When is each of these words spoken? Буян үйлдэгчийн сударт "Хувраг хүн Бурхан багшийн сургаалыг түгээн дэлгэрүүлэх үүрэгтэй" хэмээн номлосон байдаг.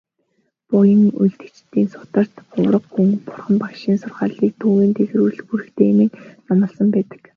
Буян 0.69 1.03
үйлдэгчийн 1.21 1.87
сударт 1.93 2.33
"Хувраг 2.51 2.85
хүн 2.93 3.09
Бурхан 3.25 3.55
багшийн 3.61 3.97
сургаалыг 4.01 4.53
түгээн 4.61 4.91
дэлгэрүүлэх 4.95 5.49
үүрэгтэй" 5.51 5.85
хэмээн 5.89 6.11
номлосон 6.47 6.87
байдаг. 6.95 7.21